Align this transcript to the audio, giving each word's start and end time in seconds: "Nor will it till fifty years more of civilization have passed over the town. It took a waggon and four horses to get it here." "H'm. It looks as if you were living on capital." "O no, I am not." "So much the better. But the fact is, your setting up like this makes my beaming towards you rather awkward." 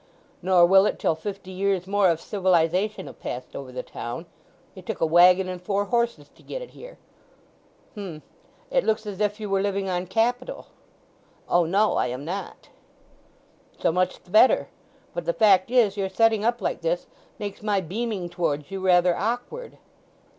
"Nor 0.41 0.65
will 0.65 0.87
it 0.87 0.97
till 0.97 1.13
fifty 1.13 1.51
years 1.51 1.85
more 1.85 2.09
of 2.09 2.19
civilization 2.19 3.05
have 3.05 3.19
passed 3.19 3.55
over 3.55 3.71
the 3.71 3.83
town. 3.83 4.25
It 4.75 4.87
took 4.87 4.99
a 4.99 5.05
waggon 5.05 5.47
and 5.47 5.61
four 5.61 5.85
horses 5.85 6.27
to 6.29 6.41
get 6.41 6.59
it 6.63 6.71
here." 6.71 6.97
"H'm. 7.93 8.23
It 8.71 8.83
looks 8.83 9.05
as 9.05 9.19
if 9.21 9.39
you 9.39 9.47
were 9.47 9.61
living 9.61 9.91
on 9.91 10.07
capital." 10.07 10.69
"O 11.47 11.65
no, 11.65 11.97
I 11.97 12.07
am 12.07 12.25
not." 12.25 12.69
"So 13.77 13.91
much 13.91 14.23
the 14.23 14.31
better. 14.31 14.69
But 15.13 15.25
the 15.25 15.33
fact 15.33 15.69
is, 15.69 15.97
your 15.97 16.09
setting 16.09 16.43
up 16.43 16.61
like 16.63 16.81
this 16.81 17.05
makes 17.37 17.61
my 17.61 17.79
beaming 17.79 18.27
towards 18.27 18.71
you 18.71 18.79
rather 18.83 19.15
awkward." 19.15 19.77